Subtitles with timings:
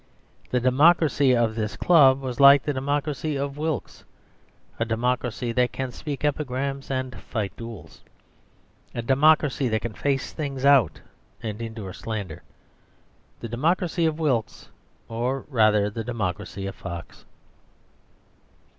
[0.49, 4.03] The democracy of this club was like the democracy of Wilkes,
[4.79, 8.01] a democracy that can speak epigrams and fight duels;
[8.95, 11.01] a democracy that can face things out
[11.43, 12.41] and endure slander;
[13.41, 14.69] the democracy of Wilkes,
[15.07, 17.25] or, rather, the democracy of Fox.